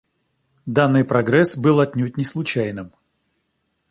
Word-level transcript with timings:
Данный 0.65 1.03
прогресс 1.03 1.55
был 1.55 1.79
отнюдь 1.79 2.17
не 2.17 2.23
случайным. 2.23 2.91